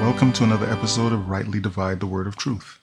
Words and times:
Welcome 0.00 0.32
to 0.34 0.44
another 0.44 0.70
episode 0.70 1.12
of 1.12 1.28
Rightly 1.28 1.60
Divide 1.60 2.00
the 2.00 2.06
Word 2.06 2.26
of 2.26 2.36
Truth. 2.36 2.80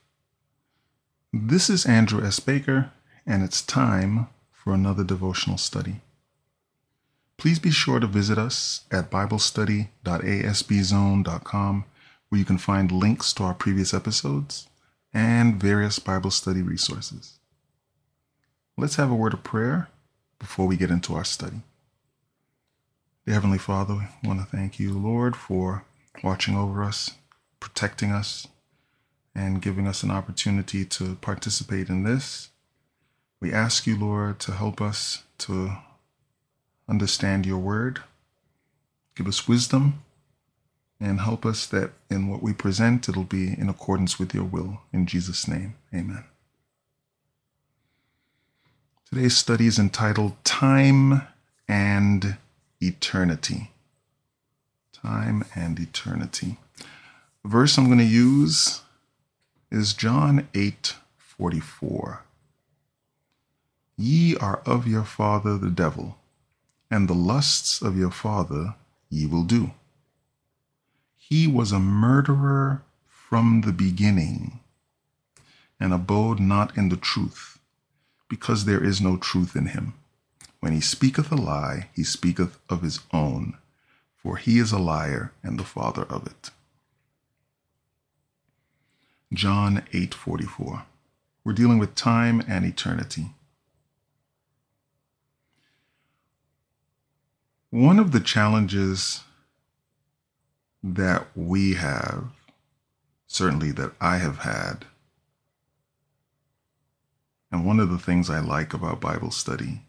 This 1.31 1.69
is 1.69 1.85
Andrew 1.85 2.25
S. 2.25 2.39
Baker, 2.39 2.91
and 3.25 3.43
it's 3.43 3.61
time 3.61 4.27
for 4.51 4.73
another 4.73 5.03
devotional 5.03 5.57
study. 5.57 6.01
Please 7.37 7.59
be 7.59 7.71
sure 7.71 7.99
to 7.99 8.07
visit 8.07 8.37
us 8.37 8.85
at 8.91 9.09
BibleStudy.asbzone.com, 9.09 11.85
where 12.29 12.39
you 12.39 12.45
can 12.45 12.57
find 12.57 12.91
links 12.91 13.33
to 13.33 13.43
our 13.43 13.53
previous 13.53 13.93
episodes 13.93 14.67
and 15.13 15.61
various 15.61 15.99
Bible 15.99 16.31
study 16.31 16.61
resources. 16.61 17.39
Let's 18.77 18.95
have 18.95 19.11
a 19.11 19.15
word 19.15 19.33
of 19.33 19.43
prayer 19.43 19.89
before 20.39 20.67
we 20.67 20.77
get 20.77 20.91
into 20.91 21.15
our 21.15 21.23
study. 21.23 21.61
Dear 23.25 23.35
Heavenly 23.35 23.59
Father, 23.59 24.09
we 24.21 24.27
want 24.27 24.41
to 24.41 24.45
thank 24.45 24.79
you, 24.79 24.93
Lord, 24.93 25.35
for 25.35 25.85
watching 26.21 26.55
over 26.55 26.83
us, 26.83 27.11
protecting 27.59 28.11
us, 28.11 28.47
and 29.35 29.61
giving 29.61 29.87
us 29.87 30.03
an 30.03 30.11
opportunity 30.11 30.85
to 30.85 31.15
participate 31.15 31.89
in 31.89 32.03
this. 32.03 32.49
We 33.39 33.51
ask 33.51 33.87
you, 33.87 33.97
Lord, 33.97 34.39
to 34.41 34.51
help 34.53 34.81
us 34.81 35.23
to 35.39 35.77
understand 36.87 37.45
your 37.45 37.57
word, 37.57 38.01
give 39.15 39.27
us 39.27 39.47
wisdom, 39.47 40.03
and 40.99 41.19
help 41.19 41.45
us 41.45 41.65
that 41.67 41.91
in 42.09 42.29
what 42.29 42.41
we 42.41 42.53
present, 42.53 43.09
it'll 43.09 43.23
be 43.23 43.53
in 43.57 43.67
accordance 43.67 44.17
with 44.17 44.33
your 44.33 44.45
will. 44.45 44.81
In 44.93 45.05
Jesus' 45.05 45.47
name, 45.47 45.75
amen. 45.93 46.23
Today's 49.09 49.35
study 49.35 49.67
is 49.67 49.77
entitled 49.77 50.41
Time 50.45 51.23
and 51.67 52.37
eternity. 52.81 53.72
Time 55.03 55.43
and 55.53 55.77
eternity. 55.79 56.57
The 57.43 57.49
verse 57.49 57.77
I'm 57.77 57.87
going 57.87 57.97
to 57.97 58.05
use 58.05 58.83
is 59.69 59.93
John 59.93 60.47
8 60.53 60.95
44. 61.17 62.23
Ye 63.97 64.37
are 64.37 64.61
of 64.65 64.87
your 64.87 65.03
father 65.03 65.57
the 65.57 65.69
devil, 65.69 66.17
and 66.89 67.09
the 67.09 67.13
lusts 67.13 67.81
of 67.81 67.97
your 67.97 68.11
father 68.11 68.75
ye 69.09 69.25
will 69.25 69.43
do. 69.43 69.71
He 71.17 71.47
was 71.47 71.73
a 71.73 71.79
murderer 71.79 72.81
from 73.05 73.61
the 73.61 73.73
beginning, 73.73 74.61
and 75.81 75.93
abode 75.93 76.39
not 76.39 76.77
in 76.77 76.87
the 76.87 76.97
truth, 76.97 77.59
because 78.29 78.63
there 78.63 78.81
is 78.81 79.01
no 79.01 79.17
truth 79.17 79.53
in 79.53 79.65
him. 79.67 79.95
When 80.61 80.71
he 80.71 80.79
speaketh 80.79 81.29
a 81.29 81.35
lie, 81.35 81.89
he 81.93 82.05
speaketh 82.05 82.57
of 82.69 82.83
his 82.83 83.01
own, 83.11 83.57
for 84.23 84.37
he 84.37 84.57
is 84.57 84.71
a 84.71 84.79
liar 84.79 85.33
and 85.43 85.59
the 85.59 85.65
father 85.65 86.03
of 86.03 86.25
it. 86.25 86.49
John 89.33 89.85
8:44. 89.91 90.85
We're 91.43 91.53
dealing 91.53 91.77
with 91.77 91.93
time 91.93 92.41
and 92.47 92.63
eternity. 92.63 93.33
One 97.69 97.99
of 97.99 98.11
the 98.11 98.21
challenges 98.21 99.23
that 100.81 101.27
we 101.35 101.73
have, 101.73 102.31
certainly 103.27 103.71
that 103.71 103.93
I 103.99 104.17
have 104.19 104.39
had, 104.39 104.85
and 107.51 107.65
one 107.65 107.79
of 107.79 107.89
the 107.89 107.99
things 107.99 108.29
I 108.29 108.39
like 108.39 108.73
about 108.73 109.01
Bible 109.01 109.31
study 109.31 109.81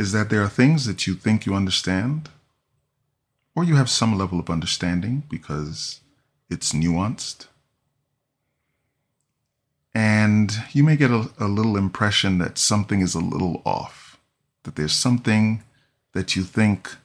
is 0.00 0.12
that 0.12 0.30
there 0.30 0.42
are 0.42 0.48
things 0.48 0.86
that 0.86 1.06
you 1.06 1.14
think 1.14 1.44
you 1.44 1.54
understand, 1.54 2.30
or 3.54 3.64
you 3.64 3.76
have 3.76 3.90
some 3.90 4.16
level 4.16 4.40
of 4.40 4.48
understanding 4.48 5.24
because 5.28 6.00
it's 6.48 6.72
nuanced. 6.72 7.48
And 9.94 10.54
you 10.72 10.82
may 10.82 10.96
get 10.96 11.10
a, 11.10 11.28
a, 11.38 11.48
little 11.48 11.76
impression 11.76 12.38
that 12.38 12.56
something 12.56 13.00
is 13.02 13.14
a 13.14 13.20
little 13.20 13.60
off, 13.66 14.18
that 14.62 14.76
there's 14.76 14.94
something 14.94 15.62
that 16.14 16.34
you 16.34 16.44
think, 16.44 16.96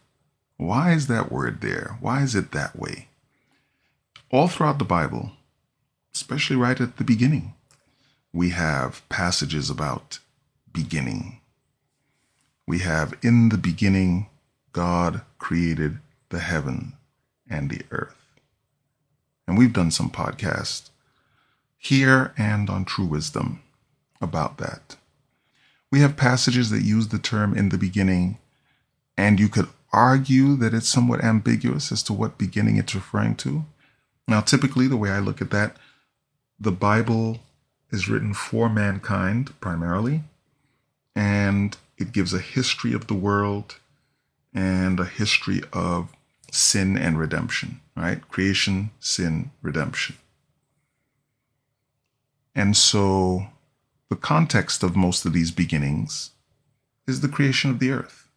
why 0.56 0.94
is 0.94 1.08
that 1.08 1.30
word 1.30 1.60
there? 1.60 1.98
Why 2.00 2.22
is 2.22 2.34
it 2.34 2.54
that 2.54 2.80
way? 2.80 3.10
All 4.32 4.48
throughout 4.48 4.80
the 4.80 4.86
Bible, 4.86 5.32
especially 6.14 6.56
right 6.56 6.80
at 6.80 6.96
the 6.96 7.04
beginning, 7.04 7.56
we 8.32 8.52
have 8.52 9.08
passages 9.10 9.70
about 9.70 10.20
beginning 10.72 11.42
we 12.68 12.80
have 12.80 13.14
in 13.22 13.50
the 13.50 13.58
beginning, 13.58 14.28
God 14.72 15.22
created 15.38 16.00
the 16.30 16.40
heaven 16.40 16.94
and 17.50 17.70
the 17.70 17.82
earth. 17.92 18.16
And 19.48 19.58
we've 19.58 19.74
done 19.74 19.92
some 19.92 20.10
podcasts 20.10 20.90
here 21.78 22.34
and 22.38 22.70
on 22.70 22.84
True 22.86 23.06
Wisdom 23.06 23.62
about 24.20 24.58
that. 24.58 24.96
We 25.92 26.02
have 26.02 26.18
passages 26.18 26.72
that 26.72 26.82
use 26.82 27.10
the 27.10 27.20
term 27.20 27.56
in 27.56 27.70
the 27.70 27.78
beginning, 27.78 28.40
and 29.18 29.40
you 29.40 29.48
could 29.48 29.70
argue 29.94 30.56
that 30.56 30.74
it's 30.74 30.90
somewhat 30.90 31.24
ambiguous 31.24 31.92
as 31.92 32.02
to 32.04 32.14
what 32.14 32.38
beginning 32.38 32.78
it's 32.78 32.96
referring 32.96 33.36
to. 33.36 33.66
Now, 34.28 34.42
typically, 34.42 34.88
the 34.88 34.98
way 34.98 35.12
I 35.12 35.20
look 35.20 35.42
at 35.42 35.52
that, 35.52 35.78
the 36.60 36.72
Bible 36.72 37.40
is 37.92 38.10
written 38.10 38.34
for 38.34 38.68
mankind 38.68 39.54
primarily, 39.62 40.24
and 41.16 41.78
it 41.98 42.12
gives 42.12 42.34
a 42.34 42.40
history 42.40 42.94
of 42.94 43.08
the 43.08 43.14
world 43.14 43.80
and 44.54 45.00
a 45.00 45.06
history 45.06 45.62
of 45.74 46.10
sin 46.52 46.98
and 46.98 47.20
redemption, 47.20 47.82
right? 47.96 48.28
Creation, 48.30 48.92
sin, 49.00 49.52
redemption. 49.62 50.16
And 52.54 52.78
so 52.78 53.48
the 54.10 54.16
context 54.16 54.84
of 54.84 54.96
most 54.96 55.26
of 55.26 55.34
these 55.34 55.52
beginnings 55.52 56.32
is 57.08 57.22
the 57.22 57.28
creation 57.28 57.70
of 57.70 57.80
the 57.80 57.92
earth. 57.92 58.30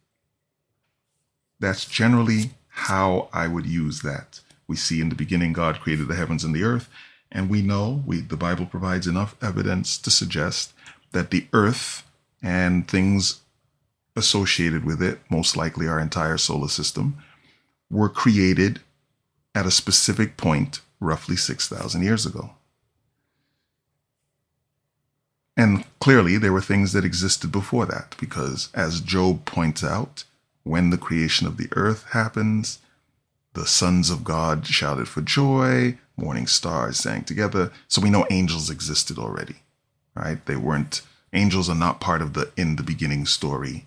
That's 1.59 1.85
generally 1.85 2.51
how 2.67 3.29
I 3.33 3.47
would 3.47 3.65
use 3.65 4.01
that. 4.01 4.41
We 4.67 4.75
see 4.75 5.01
in 5.01 5.09
the 5.09 5.15
beginning 5.15 5.53
God 5.53 5.79
created 5.79 6.07
the 6.07 6.15
heavens 6.15 6.43
and 6.43 6.53
the 6.53 6.63
earth, 6.63 6.89
and 7.31 7.49
we 7.49 7.61
know 7.61 8.03
we 8.05 8.21
the 8.21 8.37
Bible 8.37 8.65
provides 8.65 9.07
enough 9.07 9.35
evidence 9.41 9.97
to 9.97 10.11
suggest 10.11 10.73
that 11.11 11.31
the 11.31 11.47
earth 11.53 12.03
and 12.41 12.87
things 12.87 13.41
associated 14.19 14.85
with 14.85 15.01
it, 15.01 15.19
most 15.31 15.57
likely 15.57 15.87
our 15.87 15.99
entire 15.99 16.37
solar 16.37 16.67
system, 16.67 17.17
were 17.89 18.09
created 18.09 18.81
at 19.55 19.65
a 19.65 19.71
specific 19.71 20.37
point 20.37 20.81
roughly 20.99 21.35
6,000 21.35 22.03
years 22.03 22.25
ago. 22.27 22.51
And 25.57 25.83
clearly, 25.99 26.37
there 26.37 26.53
were 26.53 26.61
things 26.61 26.93
that 26.93 27.03
existed 27.03 27.51
before 27.51 27.85
that, 27.87 28.15
because 28.19 28.69
as 28.73 29.01
Job 29.01 29.45
points 29.45 29.83
out, 29.83 30.23
when 30.63 30.89
the 30.89 30.97
creation 30.97 31.47
of 31.47 31.57
the 31.57 31.67
earth 31.73 32.05
happens, 32.11 32.79
the 33.53 33.65
sons 33.65 34.09
of 34.09 34.23
God 34.23 34.67
shouted 34.67 35.07
for 35.07 35.21
joy, 35.21 35.97
morning 36.15 36.47
stars 36.47 36.97
sang 36.97 37.23
together. 37.23 37.71
So 37.87 38.01
we 38.01 38.09
know 38.09 38.25
angels 38.29 38.69
existed 38.69 39.17
already, 39.17 39.57
right? 40.15 40.45
They 40.45 40.55
weren't, 40.55 41.01
angels 41.33 41.69
are 41.69 41.75
not 41.75 41.99
part 41.99 42.21
of 42.21 42.33
the 42.33 42.51
in 42.55 42.75
the 42.75 42.83
beginning 42.83 43.25
story 43.25 43.85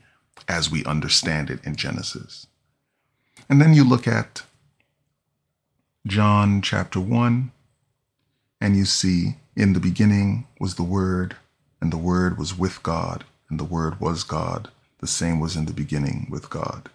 as 0.48 0.70
we 0.70 0.84
understand 0.84 1.50
it 1.50 1.64
in 1.64 1.76
Genesis. 1.76 2.46
And 3.48 3.60
then 3.60 3.74
you 3.74 3.84
look 3.84 4.06
at 4.06 4.42
John 6.06 6.62
chapter 6.62 7.00
1, 7.00 7.52
and 8.60 8.76
you 8.76 8.84
see, 8.84 9.36
in 9.56 9.72
the 9.72 9.80
beginning 9.80 10.46
was 10.58 10.74
the 10.74 10.82
Word, 10.82 11.36
and 11.80 11.92
the 11.92 11.98
Word 11.98 12.38
was 12.38 12.56
with 12.56 12.82
God, 12.82 13.24
and 13.48 13.58
the 13.58 13.64
Word 13.64 14.00
was 14.00 14.24
God. 14.24 14.70
The 14.98 15.06
same 15.06 15.40
was 15.40 15.56
in 15.56 15.66
the 15.66 15.72
beginning 15.72 16.26
with 16.30 16.48
God. 16.48 16.88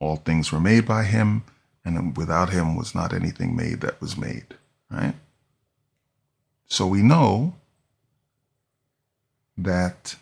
All 0.00 0.16
things 0.16 0.52
were 0.52 0.60
made 0.60 0.86
by 0.86 1.04
Him, 1.04 1.44
and 1.84 2.16
without 2.16 2.50
Him 2.50 2.76
was 2.76 2.94
not 2.94 3.12
anything 3.12 3.56
made 3.56 3.80
that 3.80 4.00
was 4.00 4.16
made, 4.16 4.54
right? 4.90 5.14
So 6.66 6.86
we 6.86 7.02
know 7.02 7.54
that 9.56 10.16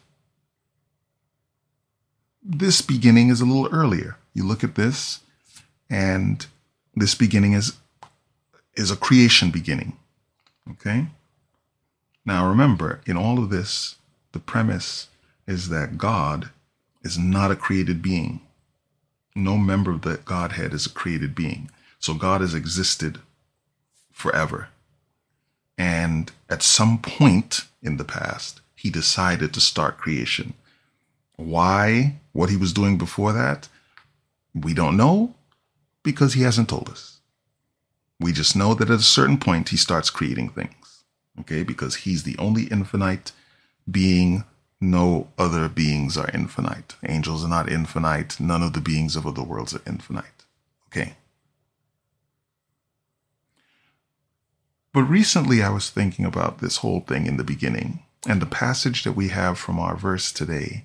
this 2.48 2.80
beginning 2.80 3.28
is 3.28 3.40
a 3.40 3.44
little 3.44 3.68
earlier. 3.72 4.16
You 4.32 4.44
look 4.44 4.62
at 4.62 4.76
this, 4.76 5.20
And 5.90 6.46
this 6.94 7.14
beginning 7.14 7.52
is 7.52 7.76
is 8.74 8.90
a 8.90 8.96
creation 8.96 9.50
beginning. 9.50 9.96
Okay? 10.70 11.06
Now 12.24 12.46
remember, 12.48 13.00
in 13.06 13.16
all 13.16 13.38
of 13.38 13.50
this, 13.50 13.96
the 14.32 14.38
premise 14.38 15.08
is 15.46 15.68
that 15.68 15.96
God 15.96 16.50
is 17.02 17.16
not 17.16 17.50
a 17.50 17.56
created 17.56 18.02
being. 18.02 18.40
No 19.34 19.56
member 19.56 19.90
of 19.92 20.02
the 20.02 20.18
Godhead 20.18 20.74
is 20.74 20.86
a 20.86 20.90
created 20.90 21.34
being. 21.34 21.70
So 21.98 22.14
God 22.14 22.40
has 22.40 22.54
existed 22.54 23.20
forever. 24.12 24.68
And 25.78 26.32
at 26.50 26.62
some 26.62 26.98
point 26.98 27.62
in 27.82 27.96
the 27.96 28.04
past, 28.04 28.60
he 28.74 28.90
decided 28.90 29.54
to 29.54 29.60
start 29.60 29.98
creation. 29.98 30.54
Why? 31.36 32.16
What 32.32 32.50
he 32.50 32.56
was 32.56 32.72
doing 32.72 32.98
before 32.98 33.32
that? 33.32 33.68
We 34.54 34.74
don't 34.74 34.96
know 34.96 35.34
because 36.02 36.34
he 36.34 36.42
hasn't 36.42 36.68
told 36.68 36.88
us. 36.88 37.20
We 38.18 38.32
just 38.32 38.56
know 38.56 38.74
that 38.74 38.90
at 38.90 39.00
a 39.00 39.02
certain 39.02 39.38
point 39.38 39.68
he 39.68 39.76
starts 39.76 40.10
creating 40.10 40.50
things. 40.50 41.04
Okay? 41.40 41.62
Because 41.62 41.96
he's 41.96 42.22
the 42.22 42.36
only 42.38 42.64
infinite 42.64 43.32
being. 43.90 44.44
No 44.78 45.28
other 45.38 45.70
beings 45.70 46.18
are 46.18 46.30
infinite. 46.34 46.96
Angels 47.06 47.42
are 47.42 47.48
not 47.48 47.70
infinite. 47.70 48.38
None 48.38 48.62
of 48.62 48.74
the 48.74 48.80
beings 48.80 49.16
of 49.16 49.26
other 49.26 49.42
worlds 49.42 49.74
are 49.74 49.80
infinite. 49.86 50.44
Okay? 50.88 51.14
But 54.92 55.04
recently 55.04 55.62
I 55.62 55.70
was 55.70 55.90
thinking 55.90 56.24
about 56.24 56.58
this 56.58 56.78
whole 56.78 57.00
thing 57.00 57.26
in 57.26 57.36
the 57.36 57.44
beginning, 57.44 58.02
and 58.26 58.40
the 58.40 58.46
passage 58.46 59.04
that 59.04 59.12
we 59.12 59.28
have 59.28 59.58
from 59.58 59.78
our 59.78 59.96
verse 59.96 60.32
today 60.32 60.84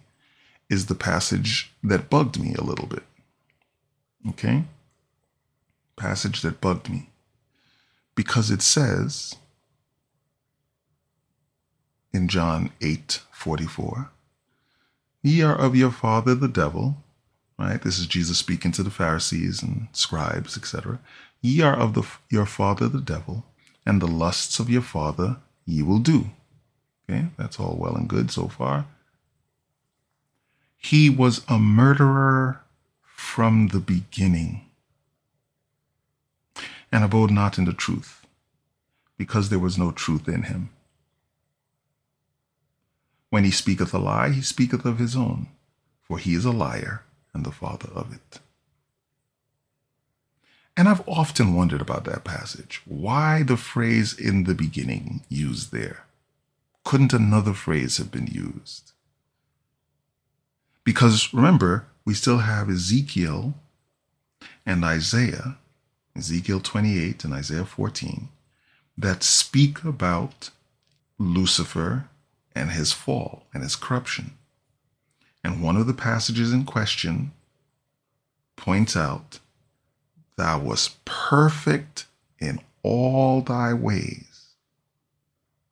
is 0.71 0.85
the 0.85 0.95
passage 0.95 1.73
that 1.83 2.09
bugged 2.09 2.39
me 2.39 2.55
a 2.55 2.63
little 2.63 2.87
bit. 2.87 3.03
Okay? 4.29 4.63
Passage 5.97 6.41
that 6.41 6.61
bugged 6.61 6.89
me. 6.89 7.09
Because 8.15 8.49
it 8.49 8.61
says 8.61 9.35
in 12.13 12.29
John 12.29 12.71
8 12.81 13.19
44, 13.31 14.09
Ye 15.21 15.41
are 15.41 15.55
of 15.55 15.75
your 15.75 15.91
father 15.91 16.33
the 16.35 16.47
devil, 16.47 17.03
right? 17.59 17.81
This 17.81 17.99
is 17.99 18.07
Jesus 18.07 18.37
speaking 18.37 18.71
to 18.71 18.83
the 18.83 18.89
Pharisees 18.89 19.61
and 19.61 19.89
scribes, 19.91 20.57
etc. 20.57 20.99
Ye 21.41 21.61
are 21.61 21.75
of 21.75 21.95
the, 21.95 22.03
your 22.29 22.45
father 22.45 22.87
the 22.87 23.01
devil, 23.01 23.45
and 23.85 24.01
the 24.01 24.07
lusts 24.07 24.57
of 24.59 24.69
your 24.69 24.81
father 24.81 25.37
ye 25.65 25.81
will 25.81 25.99
do. 25.99 26.31
Okay, 27.09 27.27
that's 27.37 27.59
all 27.59 27.75
well 27.77 27.95
and 27.95 28.07
good 28.07 28.31
so 28.31 28.47
far. 28.47 28.85
He 30.83 31.11
was 31.11 31.41
a 31.47 31.59
murderer 31.59 32.61
from 33.03 33.67
the 33.67 33.79
beginning, 33.79 34.65
and 36.91 37.03
abode 37.03 37.29
not 37.29 37.59
in 37.59 37.65
the 37.65 37.71
truth, 37.71 38.25
because 39.15 39.49
there 39.49 39.59
was 39.59 39.77
no 39.77 39.91
truth 39.91 40.27
in 40.27 40.43
him. 40.43 40.69
When 43.29 43.43
he 43.43 43.51
speaketh 43.51 43.93
a 43.93 43.99
lie, 43.99 44.29
he 44.31 44.41
speaketh 44.41 44.83
of 44.83 44.97
his 44.97 45.15
own, 45.15 45.47
for 46.01 46.17
he 46.17 46.33
is 46.33 46.45
a 46.45 46.51
liar 46.51 47.03
and 47.31 47.45
the 47.45 47.51
father 47.51 47.89
of 47.93 48.11
it. 48.11 48.39
And 50.75 50.89
I've 50.89 51.07
often 51.07 51.53
wondered 51.53 51.81
about 51.81 52.05
that 52.05 52.23
passage. 52.23 52.81
Why 52.85 53.43
the 53.43 53.55
phrase 53.55 54.17
in 54.17 54.45
the 54.45 54.55
beginning 54.55 55.21
used 55.29 55.71
there? 55.71 56.05
Couldn't 56.83 57.13
another 57.13 57.53
phrase 57.53 57.97
have 57.97 58.11
been 58.11 58.27
used? 58.27 58.93
Because 60.83 61.33
remember, 61.33 61.85
we 62.05 62.13
still 62.13 62.39
have 62.39 62.69
Ezekiel 62.69 63.53
and 64.65 64.83
Isaiah, 64.83 65.57
Ezekiel 66.15 66.59
28 66.59 67.23
and 67.23 67.33
Isaiah 67.33 67.65
14, 67.65 68.29
that 68.97 69.23
speak 69.23 69.83
about 69.83 70.49
Lucifer 71.17 72.09
and 72.53 72.71
his 72.71 72.91
fall 72.91 73.43
and 73.53 73.63
his 73.63 73.75
corruption. 73.75 74.31
And 75.43 75.63
one 75.63 75.77
of 75.77 75.87
the 75.87 75.93
passages 75.93 76.53
in 76.53 76.65
question 76.65 77.31
points 78.55 78.95
out 78.95 79.39
thou 80.37 80.59
wast 80.59 81.03
perfect 81.05 82.05
in 82.39 82.59
all 82.83 83.41
thy 83.41 83.73
ways 83.73 84.49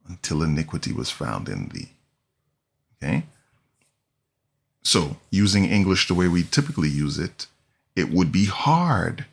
until 0.07 0.41
iniquity 0.43 0.91
was 0.91 1.11
found 1.11 1.47
in 1.49 1.69
thee. 1.69 1.91
Okay? 2.97 3.25
So, 4.89 5.17
using 5.29 5.65
English 5.65 6.07
the 6.07 6.15
way 6.15 6.27
we 6.27 6.41
typically 6.41 6.89
use 6.89 7.19
it, 7.19 7.45
it 7.95 8.09
would 8.09 8.31
be 8.31 8.45
hard 8.45 9.25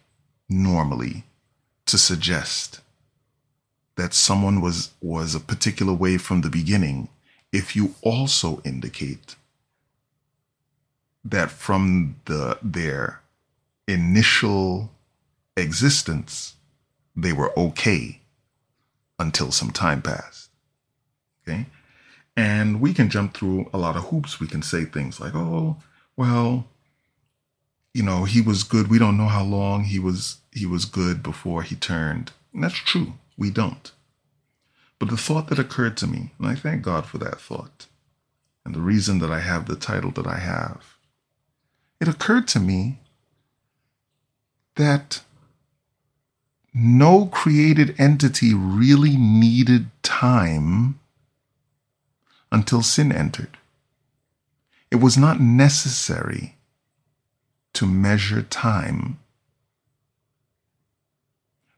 normally 0.50 1.24
to 1.86 1.96
suggest 1.96 2.80
that 3.94 4.12
someone 4.12 4.60
was 4.60 4.90
was 5.00 5.34
a 5.34 5.40
particular 5.40 5.94
way 5.94 6.18
from 6.18 6.42
the 6.42 6.50
beginning 6.50 7.08
if 7.52 7.74
you 7.74 7.94
also 8.02 8.60
indicate 8.66 9.36
that 11.24 11.50
from 11.50 12.16
the 12.26 12.58
their 12.60 13.22
initial 13.88 14.90
existence, 15.56 16.56
they 17.16 17.32
were 17.32 17.58
okay 17.58 18.20
until 19.18 19.50
some 19.50 19.70
time 19.70 20.02
passed. 20.02 20.50
Okay. 21.40 21.64
And 22.36 22.80
we 22.80 22.92
can 22.92 23.08
jump 23.08 23.34
through 23.34 23.70
a 23.72 23.78
lot 23.78 23.96
of 23.96 24.04
hoops. 24.04 24.38
We 24.38 24.46
can 24.46 24.62
say 24.62 24.84
things 24.84 25.20
like, 25.20 25.34
oh, 25.34 25.76
well, 26.16 26.66
you 27.94 28.02
know, 28.02 28.24
he 28.24 28.42
was 28.42 28.62
good. 28.62 28.88
We 28.88 28.98
don't 28.98 29.16
know 29.16 29.28
how 29.28 29.42
long 29.42 29.84
he 29.84 29.98
was 29.98 30.38
he 30.52 30.66
was 30.66 30.84
good 30.84 31.22
before 31.22 31.62
he 31.62 31.74
turned. 31.74 32.32
And 32.52 32.62
that's 32.62 32.74
true. 32.74 33.14
We 33.38 33.50
don't. 33.50 33.90
But 34.98 35.08
the 35.08 35.16
thought 35.16 35.48
that 35.48 35.58
occurred 35.58 35.96
to 35.98 36.06
me, 36.06 36.32
and 36.38 36.46
I 36.46 36.54
thank 36.54 36.82
God 36.82 37.06
for 37.06 37.18
that 37.18 37.40
thought, 37.40 37.86
and 38.64 38.74
the 38.74 38.80
reason 38.80 39.18
that 39.20 39.30
I 39.30 39.40
have 39.40 39.66
the 39.66 39.76
title 39.76 40.10
that 40.12 40.26
I 40.26 40.38
have, 40.38 40.96
it 42.00 42.08
occurred 42.08 42.48
to 42.48 42.60
me 42.60 42.98
that 44.76 45.22
no 46.74 47.26
created 47.26 47.94
entity 47.98 48.52
really 48.52 49.16
needed 49.16 49.90
time 50.02 50.98
until 52.56 52.80
sin 52.82 53.12
entered. 53.12 53.58
It 54.90 54.96
was 54.96 55.18
not 55.18 55.38
necessary 55.38 56.56
to 57.74 57.84
measure 57.84 58.40
time 58.40 59.18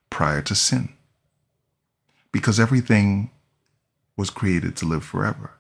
prior 0.09 0.41
to 0.43 0.55
sin 0.55 0.91
because 2.31 2.61
everything 2.61 3.31
was 4.17 4.31
created 4.31 4.77
to 4.77 4.87
live 4.87 5.05
forever. 5.05 5.51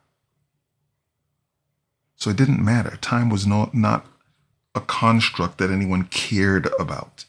So 2.14 2.30
it 2.30 2.36
didn't 2.36 2.64
matter. 2.64 2.96
Time 3.00 3.28
was 3.28 3.44
not, 3.44 3.74
not 3.74 4.06
a 4.76 4.80
construct 4.80 5.58
that 5.58 5.70
anyone 5.70 6.04
cared 6.04 6.68
about. 6.78 7.24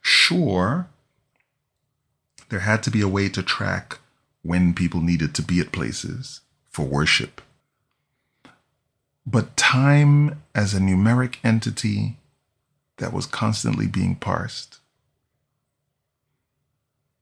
Sure, 0.00 0.86
there 2.48 2.60
had 2.60 2.84
to 2.84 2.92
be 2.92 3.00
a 3.00 3.08
way 3.08 3.28
to 3.30 3.42
track 3.42 3.98
when 4.42 4.72
people 4.72 5.00
needed 5.00 5.34
to 5.34 5.42
be 5.42 5.58
at 5.58 5.72
places 5.72 6.40
for 6.74 6.82
worship. 6.82 7.40
But 9.24 9.56
time 9.56 10.42
as 10.56 10.74
a 10.74 10.80
numeric 10.80 11.36
entity 11.44 12.16
that 12.96 13.12
was 13.12 13.26
constantly 13.26 13.86
being 13.86 14.16
parsed, 14.16 14.80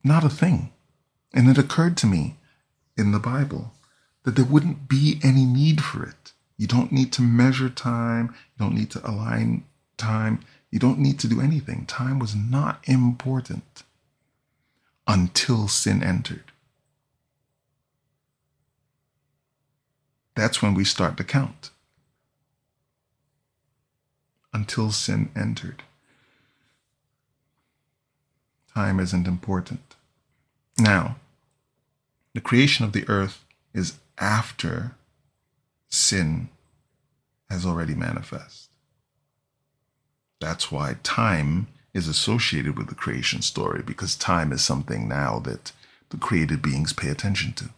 not 0.03 0.23
a 0.23 0.29
thing. 0.29 0.71
And 1.35 1.47
it 1.47 1.59
occurred 1.59 1.97
to 1.97 2.07
me 2.07 2.37
in 2.97 3.11
the 3.11 3.19
Bible 3.19 3.73
that 4.23 4.35
there 4.35 4.43
wouldn't 4.43 4.87
be 4.87 5.19
any 5.23 5.45
need 5.45 5.83
for 5.83 6.03
it. 6.03 6.33
You 6.57 6.65
don't 6.65 6.91
need 6.91 7.13
to 7.13 7.21
measure 7.21 7.69
time, 7.69 8.33
you 8.57 8.65
don't 8.65 8.75
need 8.75 8.89
to 8.91 9.07
align 9.07 9.65
time, 9.97 10.39
you 10.71 10.79
don't 10.79 10.97
need 10.97 11.19
to 11.19 11.27
do 11.27 11.39
anything. 11.39 11.85
Time 11.85 12.17
was 12.17 12.35
not 12.35 12.81
important 12.85 13.83
until 15.07 15.67
sin 15.67 16.01
entered. 16.01 16.52
That's 20.35 20.61
when 20.61 20.73
we 20.73 20.83
start 20.83 21.17
to 21.17 21.23
count. 21.23 21.69
Until 24.53 24.91
sin 24.91 25.31
entered. 25.35 25.83
Time 28.73 28.99
isn't 28.99 29.27
important. 29.27 29.95
Now, 30.79 31.17
the 32.33 32.41
creation 32.41 32.85
of 32.85 32.91
the 32.91 33.07
earth 33.07 33.45
is 33.73 33.99
after 34.17 34.95
sin 35.89 36.49
has 37.49 37.65
already 37.65 37.93
manifest. 37.93 38.69
That's 40.41 40.71
why 40.71 40.97
time 41.03 41.67
is 41.93 42.07
associated 42.07 42.77
with 42.77 42.87
the 42.87 42.95
creation 42.95 43.41
story 43.43 43.83
because 43.83 44.15
time 44.15 44.51
is 44.51 44.63
something 44.63 45.07
now 45.07 45.39
that 45.39 45.71
the 46.09 46.17
created 46.17 46.61
beings 46.61 46.93
pay 46.93 47.09
attention 47.09 47.53
to. 47.53 47.69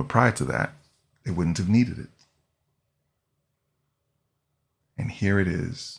But 0.00 0.08
prior 0.08 0.32
to 0.32 0.46
that, 0.46 0.72
they 1.24 1.30
wouldn't 1.30 1.58
have 1.58 1.68
needed 1.68 1.98
it. 1.98 2.08
And 4.96 5.10
here 5.10 5.38
it 5.38 5.46
is 5.46 5.98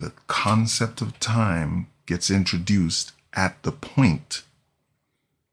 the 0.00 0.10
concept 0.26 1.00
of 1.00 1.20
time 1.20 1.86
gets 2.06 2.28
introduced 2.28 3.12
at 3.34 3.62
the 3.62 3.70
point 3.70 4.42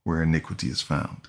where 0.05 0.23
iniquity 0.23 0.69
is 0.69 0.81
found, 0.81 1.27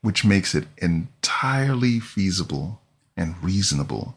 which 0.00 0.24
makes 0.24 0.54
it 0.54 0.68
entirely 0.78 2.00
feasible 2.00 2.80
and 3.14 3.44
reasonable 3.44 4.16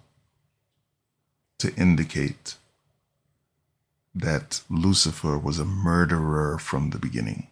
to 1.57 1.75
indicate 1.75 2.55
that 4.15 4.61
Lucifer 4.69 5.37
was 5.37 5.59
a 5.59 5.65
murderer 5.65 6.57
from 6.57 6.91
the 6.91 6.97
beginning. 6.97 7.47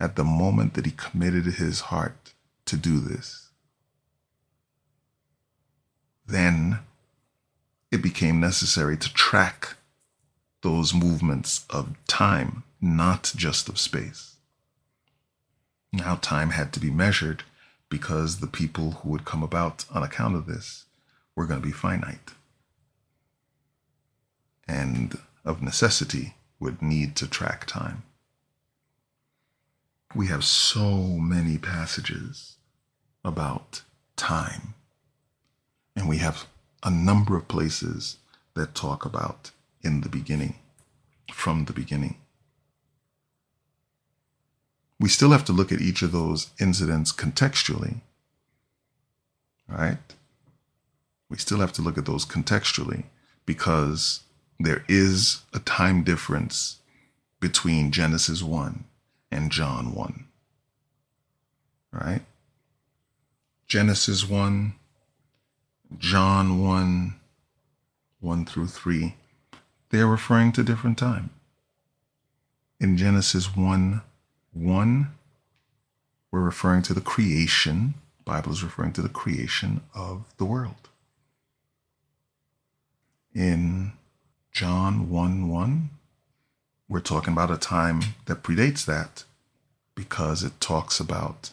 At 0.00 0.16
the 0.16 0.24
moment 0.24 0.74
that 0.74 0.86
he 0.86 0.92
committed 0.92 1.44
his 1.44 1.80
heart 1.80 2.32
to 2.64 2.76
do 2.76 3.00
this, 3.00 3.50
then 6.26 6.78
it 7.90 8.02
became 8.02 8.40
necessary 8.40 8.96
to 8.96 9.12
track 9.12 9.76
those 10.62 10.94
movements 10.94 11.66
of 11.68 11.96
time, 12.06 12.62
not 12.80 13.32
just 13.36 13.68
of 13.68 13.78
space. 13.78 14.36
Now, 15.92 16.16
time 16.16 16.50
had 16.50 16.72
to 16.74 16.80
be 16.80 16.90
measured 16.90 17.42
because 17.88 18.38
the 18.38 18.46
people 18.46 18.92
who 18.92 19.10
would 19.10 19.24
come 19.24 19.42
about 19.42 19.84
on 19.90 20.02
account 20.02 20.36
of 20.36 20.46
this 20.46 20.84
were 21.34 21.46
going 21.46 21.60
to 21.60 21.66
be 21.66 21.72
finite. 21.72 22.30
And 24.68 25.18
of 25.44 25.62
necessity 25.62 26.34
would 26.60 26.80
need 26.80 27.16
to 27.16 27.26
track 27.26 27.66
time. 27.66 28.04
We 30.14 30.26
have 30.26 30.44
so 30.44 31.04
many 31.06 31.56
passages 31.56 32.56
about 33.24 33.82
time, 34.16 34.74
and 35.94 36.08
we 36.08 36.16
have 36.18 36.46
a 36.82 36.90
number 36.90 37.36
of 37.36 37.46
places 37.46 38.16
that 38.54 38.74
talk 38.74 39.04
about 39.04 39.52
in 39.82 40.00
the 40.00 40.08
beginning, 40.08 40.56
from 41.32 41.66
the 41.66 41.72
beginning. 41.72 42.16
We 44.98 45.08
still 45.08 45.30
have 45.30 45.44
to 45.44 45.52
look 45.52 45.70
at 45.70 45.80
each 45.80 46.02
of 46.02 46.10
those 46.10 46.50
incidents 46.58 47.12
contextually, 47.12 48.00
right? 49.68 49.98
We 51.28 51.36
still 51.36 51.60
have 51.60 51.72
to 51.74 51.82
look 51.82 51.96
at 51.96 52.06
those 52.06 52.26
contextually 52.26 53.04
because 53.46 54.24
there 54.58 54.84
is 54.88 55.42
a 55.54 55.60
time 55.60 56.02
difference 56.02 56.80
between 57.38 57.92
Genesis 57.92 58.42
1 58.42 58.84
and 59.30 59.50
John 59.50 59.94
1. 59.94 60.24
Right? 61.92 62.22
Genesis 63.66 64.28
1, 64.28 64.74
John 65.98 66.64
1, 66.64 67.14
1 68.20 68.44
through 68.44 68.66
3, 68.66 69.14
they're 69.90 70.06
referring 70.06 70.52
to 70.52 70.62
different 70.62 70.98
time. 70.98 71.30
In 72.80 72.96
Genesis 72.96 73.56
1, 73.56 74.02
1, 74.52 75.08
we're 76.30 76.40
referring 76.40 76.82
to 76.82 76.94
the 76.94 77.00
creation. 77.00 77.94
Bible 78.24 78.52
is 78.52 78.62
referring 78.62 78.92
to 78.94 79.02
the 79.02 79.08
creation 79.08 79.80
of 79.94 80.24
the 80.38 80.44
world. 80.44 80.88
In 83.34 83.92
John 84.52 85.10
1 85.10 85.48
1, 85.48 85.90
we're 86.90 87.00
talking 87.00 87.32
about 87.32 87.52
a 87.52 87.56
time 87.56 88.00
that 88.26 88.42
predates 88.42 88.84
that 88.84 89.22
because 89.94 90.42
it 90.42 90.60
talks 90.60 90.98
about 90.98 91.52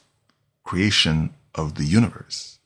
creation 0.63 1.29
of 1.53 1.75
the 1.75 1.85
universe. 1.85 2.57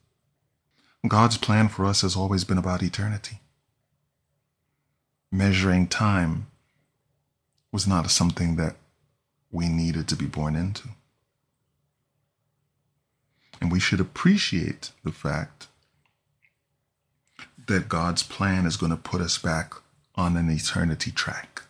God's 1.06 1.38
plan 1.38 1.68
for 1.68 1.86
us 1.86 2.02
has 2.02 2.16
always 2.16 2.46
been 2.46 2.58
about 2.58 2.82
eternity. 2.82 3.42
Measuring 5.32 5.88
time 5.88 6.48
was 7.74 7.86
not 7.86 8.10
something 8.10 8.56
that 8.56 8.78
we 9.52 9.68
needed 9.68 10.08
to 10.08 10.16
be 10.16 10.26
born 10.26 10.56
into. 10.56 10.90
And 13.60 13.70
we 13.70 13.82
should 13.82 14.00
appreciate 14.00 14.92
the 15.04 15.12
fact 15.12 15.68
that 17.68 17.90
God's 17.90 18.24
plan 18.24 18.66
is 18.66 18.78
going 18.78 18.92
to 18.92 18.98
put 18.98 19.20
us 19.20 19.38
back 19.38 19.74
on 20.16 20.38
an 20.38 20.50
eternity 20.50 21.12
track. 21.12 21.61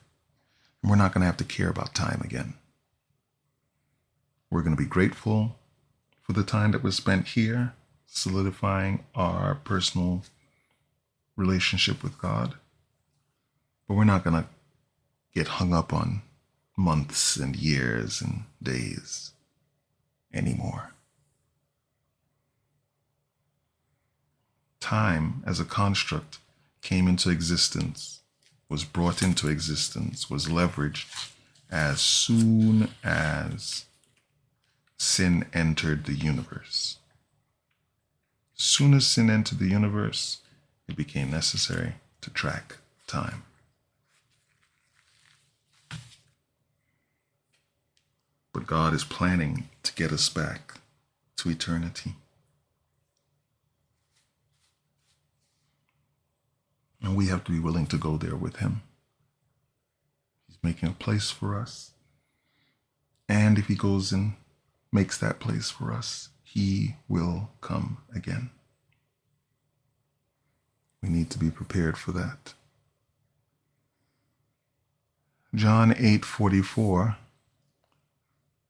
We're 0.83 0.95
not 0.95 1.13
going 1.13 1.21
to 1.21 1.27
have 1.27 1.37
to 1.37 1.43
care 1.43 1.69
about 1.69 1.93
time 1.93 2.21
again. 2.23 2.55
We're 4.49 4.63
going 4.63 4.75
to 4.75 4.81
be 4.81 4.89
grateful 4.89 5.55
for 6.21 6.33
the 6.33 6.43
time 6.43 6.71
that 6.71 6.83
was 6.83 6.95
spent 6.95 7.29
here, 7.29 7.73
solidifying 8.05 9.05
our 9.15 9.55
personal 9.55 10.23
relationship 11.35 12.03
with 12.03 12.17
God. 12.17 12.55
But 13.87 13.93
we're 13.93 14.03
not 14.03 14.23
going 14.23 14.41
to 14.41 14.49
get 15.33 15.47
hung 15.47 15.73
up 15.73 15.93
on 15.93 16.23
months 16.75 17.37
and 17.37 17.55
years 17.55 18.21
and 18.21 18.43
days 18.61 19.31
anymore. 20.33 20.93
Time 24.79 25.43
as 25.45 25.59
a 25.59 25.65
construct 25.65 26.39
came 26.81 27.07
into 27.07 27.29
existence 27.29 28.20
was 28.71 28.85
brought 28.85 29.21
into 29.21 29.49
existence, 29.49 30.29
was 30.29 30.45
leveraged 30.47 31.33
as 31.69 31.99
soon 31.99 32.87
as 33.03 33.83
sin 34.97 35.45
entered 35.53 36.05
the 36.05 36.13
universe. 36.13 36.97
As 38.57 38.63
soon 38.63 38.93
as 38.93 39.05
sin 39.05 39.29
entered 39.29 39.59
the 39.59 39.67
universe, 39.67 40.37
it 40.87 40.95
became 40.95 41.29
necessary 41.29 41.95
to 42.21 42.29
track 42.29 42.77
time. 43.07 43.43
But 48.53 48.67
God 48.67 48.93
is 48.93 49.03
planning 49.03 49.67
to 49.83 49.93
get 49.95 50.13
us 50.13 50.29
back 50.29 50.75
to 51.35 51.49
eternity. 51.49 52.13
And 57.11 57.17
we 57.17 57.27
have 57.27 57.43
to 57.43 57.51
be 57.51 57.59
willing 57.59 57.87
to 57.87 57.97
go 57.97 58.15
there 58.15 58.37
with 58.37 58.55
him. 58.55 58.83
He's 60.47 60.57
making 60.63 60.87
a 60.87 60.93
place 60.93 61.29
for 61.29 61.59
us. 61.59 61.91
And 63.27 63.59
if 63.59 63.67
he 63.67 63.75
goes 63.75 64.13
and 64.13 64.35
makes 64.93 65.17
that 65.17 65.41
place 65.41 65.69
for 65.69 65.91
us, 65.91 66.29
he 66.41 66.95
will 67.09 67.49
come 67.59 67.97
again. 68.15 68.49
We 71.03 71.09
need 71.09 71.29
to 71.31 71.37
be 71.37 71.51
prepared 71.51 71.97
for 71.97 72.13
that. 72.13 72.53
John 75.53 75.91
8:44 75.91 77.17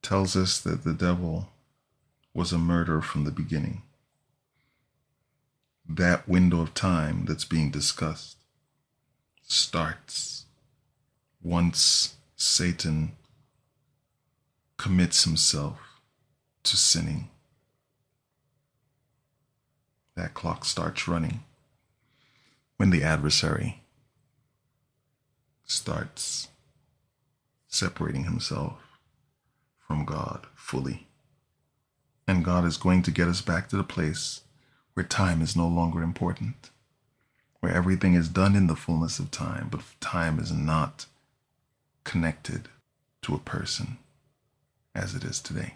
tells 0.02 0.36
us 0.36 0.60
that 0.62 0.84
the 0.84 0.96
devil 0.96 1.52
was 2.34 2.52
a 2.52 2.58
murderer 2.58 3.04
from 3.04 3.24
the 3.24 3.32
beginning 3.32 3.84
that 5.96 6.28
window 6.28 6.62
of 6.62 6.74
time 6.74 7.26
that's 7.26 7.46
being 7.46 7.70
discussed 7.70 8.38
starts 9.44 10.46
once 11.42 12.16
Satan 12.36 13.14
commits 14.78 15.24
himself 15.24 15.80
to 16.64 16.78
sinning. 16.78 17.30
That 20.16 20.34
clock 20.34 20.66
starts 20.66 21.08
running 21.08 21.44
when 22.78 22.90
the 22.90 23.04
adversary 23.04 23.82
starts 25.66 26.50
separating 27.68 28.26
himself 28.26 29.00
from 29.88 30.06
God 30.06 30.46
fully. 30.56 31.08
And 32.28 32.46
God 32.46 32.66
is 32.66 32.78
going 32.78 33.04
to 33.04 33.12
get 33.12 33.28
us 33.28 33.42
back 33.42 33.70
to 33.70 33.78
the 33.78 33.84
place 33.84 34.42
where 34.94 35.06
time 35.06 35.42
is 35.42 35.56
no 35.56 35.68
longer 35.68 36.02
important, 36.02 36.70
where 37.60 37.74
everything 37.74 38.14
is 38.14 38.28
done 38.28 38.56
in 38.56 38.68
the 38.68 38.76
fullness 38.76 39.20
of 39.20 39.32
time, 39.32 39.70
but 39.72 39.82
time 40.00 40.40
is 40.40 40.52
not 40.52 41.06
connected 42.04 42.68
to 43.22 43.36
a 43.36 43.40
person 43.40 43.98
as 44.94 45.16
it 45.16 45.24
is 45.24 45.40
today. 45.40 45.76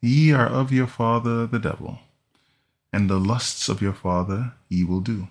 Ye 0.00 0.32
are 0.32 0.46
of 0.46 0.72
your 0.72 0.86
father 0.86 1.46
the 1.46 1.58
devil, 1.58 2.00
and 2.92 3.08
the 3.08 3.20
lusts 3.20 3.68
of 3.68 3.82
your 3.82 3.92
father 3.92 4.54
ye 4.68 4.84
will 4.84 5.00
do. 5.00 5.28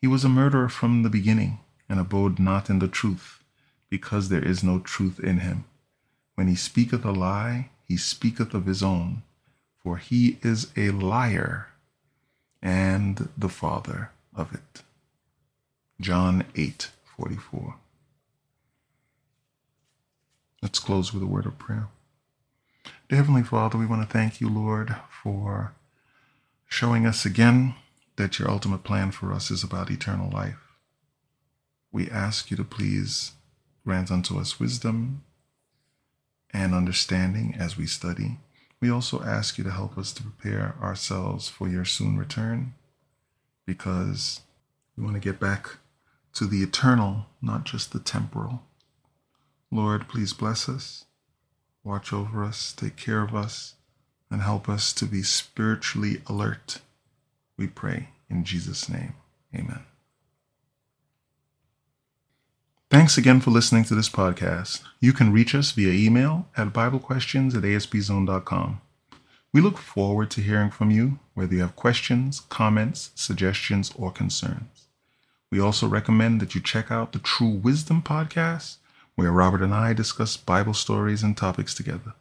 He 0.00 0.06
was 0.06 0.24
a 0.24 0.28
murderer 0.28 0.68
from 0.68 1.02
the 1.02 1.10
beginning, 1.10 1.60
and 1.88 2.00
abode 2.00 2.38
not 2.38 2.70
in 2.70 2.78
the 2.78 2.88
truth, 2.88 3.42
because 3.88 4.28
there 4.28 4.44
is 4.44 4.64
no 4.64 4.78
truth 4.78 5.20
in 5.20 5.38
him. 5.38 5.64
When 6.34 6.48
he 6.48 6.54
speaketh 6.54 7.04
a 7.04 7.10
lie, 7.10 7.70
he 7.84 7.96
speaketh 7.96 8.54
of 8.54 8.66
his 8.66 8.82
own 8.82 9.22
for 9.82 9.96
he 9.96 10.38
is 10.42 10.70
a 10.76 10.90
liar 10.90 11.68
and 12.62 13.28
the 13.36 13.48
father 13.48 14.10
of 14.34 14.52
it. 14.54 14.82
John 16.00 16.44
8 16.54 16.90
44. 17.16 17.74
Let's 20.62 20.78
close 20.78 21.12
with 21.12 21.22
a 21.22 21.26
word 21.26 21.46
of 21.46 21.58
prayer. 21.58 21.88
Dear 23.08 23.18
Heavenly 23.18 23.42
Father, 23.42 23.76
we 23.76 23.86
want 23.86 24.02
to 24.02 24.12
thank 24.12 24.40
you, 24.40 24.48
Lord, 24.48 24.94
for 25.22 25.72
showing 26.66 27.06
us 27.06 27.26
again 27.26 27.74
that 28.16 28.38
your 28.38 28.50
ultimate 28.50 28.84
plan 28.84 29.10
for 29.10 29.32
us 29.32 29.50
is 29.50 29.64
about 29.64 29.90
eternal 29.90 30.30
life. 30.30 30.76
We 31.90 32.08
ask 32.10 32.50
you 32.50 32.56
to 32.56 32.64
please 32.64 33.32
grant 33.84 34.10
unto 34.10 34.38
us 34.38 34.60
wisdom 34.60 35.24
and 36.52 36.74
understanding 36.74 37.54
as 37.58 37.76
we 37.76 37.86
study. 37.86 38.38
We 38.80 38.90
also 38.90 39.22
ask 39.22 39.58
you 39.58 39.64
to 39.64 39.70
help 39.70 39.98
us 39.98 40.12
to 40.14 40.22
prepare 40.22 40.74
ourselves 40.80 41.48
for 41.48 41.68
your 41.68 41.84
soon 41.84 42.16
return 42.16 42.74
because 43.66 44.40
we 44.96 45.04
want 45.04 45.14
to 45.14 45.20
get 45.20 45.38
back 45.38 45.76
to 46.34 46.46
the 46.46 46.62
eternal, 46.62 47.26
not 47.42 47.64
just 47.64 47.92
the 47.92 47.98
temporal. 47.98 48.62
Lord, 49.70 50.08
please 50.08 50.32
bless 50.32 50.68
us, 50.68 51.04
watch 51.84 52.12
over 52.12 52.42
us, 52.42 52.72
take 52.72 52.96
care 52.96 53.22
of 53.22 53.34
us, 53.34 53.74
and 54.30 54.42
help 54.42 54.68
us 54.68 54.92
to 54.94 55.04
be 55.04 55.22
spiritually 55.22 56.22
alert. 56.26 56.80
We 57.56 57.66
pray 57.66 58.08
in 58.30 58.44
Jesus' 58.44 58.88
name. 58.88 59.14
Amen. 59.54 59.89
Thanks 62.90 63.16
again 63.16 63.38
for 63.38 63.52
listening 63.52 63.84
to 63.84 63.94
this 63.94 64.08
podcast. 64.08 64.82
You 64.98 65.12
can 65.12 65.32
reach 65.32 65.54
us 65.54 65.70
via 65.70 65.92
email 65.92 66.48
at 66.56 66.72
BibleQuestions 66.72 67.54
at 67.54 67.62
ASBZone.com. 67.62 68.80
We 69.52 69.60
look 69.60 69.78
forward 69.78 70.28
to 70.32 70.40
hearing 70.40 70.72
from 70.72 70.90
you, 70.90 71.20
whether 71.34 71.54
you 71.54 71.60
have 71.60 71.76
questions, 71.76 72.40
comments, 72.40 73.12
suggestions, 73.14 73.92
or 73.94 74.10
concerns. 74.10 74.88
We 75.52 75.60
also 75.60 75.86
recommend 75.86 76.40
that 76.40 76.56
you 76.56 76.60
check 76.60 76.90
out 76.90 77.12
the 77.12 77.20
True 77.20 77.50
Wisdom 77.50 78.02
podcast, 78.02 78.78
where 79.14 79.30
Robert 79.30 79.62
and 79.62 79.72
I 79.72 79.92
discuss 79.92 80.36
Bible 80.36 80.74
stories 80.74 81.22
and 81.22 81.36
topics 81.36 81.74
together. 81.74 82.14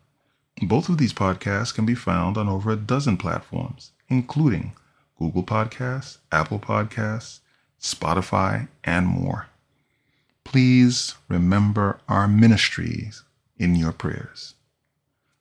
Both 0.62 0.88
of 0.88 1.00
these 1.00 1.14
podcasts 1.14 1.74
can 1.74 1.88
be 1.88 1.96
found 1.96 2.38
on 2.38 2.48
over 2.48 2.70
a 2.70 2.76
dozen 2.76 3.18
platforms, 3.18 3.92
including 4.08 4.74
Google 5.18 5.44
Podcasts, 5.44 6.20
Apple 6.32 6.60
Podcasts, 6.60 7.40
Spotify, 7.82 8.68
and 8.84 9.08
more. 9.08 9.48
Please 10.50 11.14
remember 11.28 12.00
our 12.10 12.28
ministries 12.28 13.22
in 13.60 13.76
your 13.76 13.92
prayers. 13.92 14.56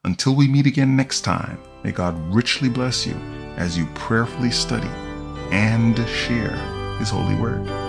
Until 0.04 0.34
we 0.34 0.46
meet 0.46 0.66
again 0.66 0.96
next 0.96 1.22
time, 1.22 1.58
may 1.82 1.92
God 1.92 2.14
richly 2.30 2.68
bless 2.68 3.06
you 3.06 3.14
as 3.56 3.78
you 3.78 3.86
prayerfully 3.94 4.50
study 4.50 4.90
and 5.50 5.96
share 6.10 6.58
His 6.98 7.08
holy 7.08 7.36
word. 7.36 7.87